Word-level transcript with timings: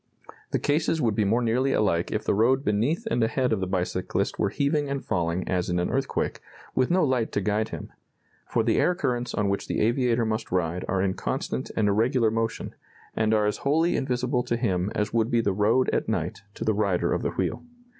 The 0.49 0.57
cases 0.57 0.99
would 0.99 1.13
be 1.13 1.25
more 1.25 1.43
nearly 1.43 1.73
alike 1.73 2.09
if 2.11 2.23
the 2.23 2.33
road 2.33 2.65
beneath 2.65 3.05
and 3.11 3.23
ahead 3.23 3.53
of 3.53 3.59
the 3.59 3.67
bicyclist 3.67 4.39
were 4.39 4.49
heaving 4.49 4.89
and 4.89 5.05
falling 5.05 5.47
as 5.47 5.69
in 5.69 5.77
an 5.77 5.91
earthquake, 5.91 6.39
with 6.73 6.89
no 6.89 7.03
light 7.05 7.31
to 7.33 7.39
guide 7.39 7.69
him; 7.69 7.93
for 8.47 8.63
the 8.63 8.79
air 8.79 8.95
currents 8.95 9.35
on 9.35 9.47
which 9.47 9.67
the 9.67 9.79
aviator 9.79 10.25
must 10.25 10.51
ride 10.51 10.83
are 10.87 11.03
in 11.03 11.13
constant 11.13 11.69
and 11.77 11.87
irregular 11.87 12.31
motion, 12.31 12.73
and 13.15 13.31
are 13.31 13.45
as 13.45 13.57
wholly 13.57 13.95
invisible 13.95 14.41
to 14.41 14.57
him 14.57 14.91
as 14.95 15.13
would 15.13 15.29
be 15.29 15.39
the 15.39 15.53
road 15.53 15.87
at 15.93 16.09
night 16.09 16.41
to 16.55 16.65
the 16.65 16.73
rider 16.73 17.13
of 17.13 17.21
the 17.21 17.29
wheel. 17.33 17.63